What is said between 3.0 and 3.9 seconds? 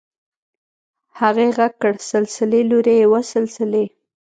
وه سلسلې.